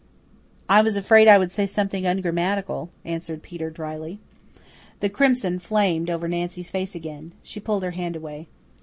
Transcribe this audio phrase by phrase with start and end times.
[0.67, 4.17] "I was afraid I would say something ungrammatical," answered Peter drily.
[4.99, 7.33] The crimson flamed over Nancy's face again.
[7.43, 8.47] She pulled her hand away.